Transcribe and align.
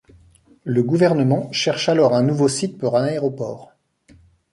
Le 0.63 0.81
gouvernement 0.81 1.51
cherche 1.51 1.87
alors 1.87 2.15
un 2.15 2.23
nouveau 2.23 2.47
site 2.47 2.79
pour 2.79 2.97
un 2.97 3.03
aéroport. 3.03 3.71